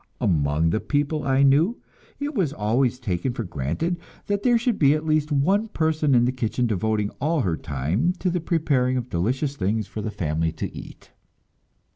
Among 0.19 0.71
the 0.71 0.79
people 0.79 1.23
I 1.25 1.43
knew 1.43 1.79
it 2.19 2.33
was 2.33 2.53
always 2.53 2.97
taken 2.97 3.33
for 3.33 3.43
granted 3.43 3.97
that 4.25 4.41
there 4.41 4.57
should 4.57 4.79
be 4.79 4.95
at 4.95 5.05
least 5.05 5.31
one 5.31 5.67
person 5.67 6.15
in 6.15 6.25
the 6.25 6.31
kitchen 6.31 6.65
devoting 6.65 7.11
all 7.21 7.41
her 7.41 7.55
time 7.55 8.13
to 8.13 8.31
the 8.31 8.41
preparing 8.41 8.97
of 8.97 9.11
delicious 9.11 9.55
things 9.55 9.85
for 9.85 10.01
the 10.01 10.09
family 10.09 10.51
to 10.53 10.75
eat. 10.75 11.11